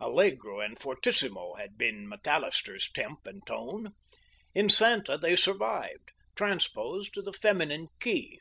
Allegro 0.00 0.58
and 0.58 0.76
fortissimo 0.80 1.54
had 1.54 1.78
been 1.78 2.10
McAllister's 2.10 2.90
temp 2.90 3.24
and 3.24 3.46
tone. 3.46 3.92
In 4.52 4.68
Santa 4.68 5.16
they 5.16 5.36
survived, 5.36 6.10
transposed 6.34 7.14
to 7.14 7.22
the 7.22 7.32
feminine 7.32 7.86
key. 8.00 8.40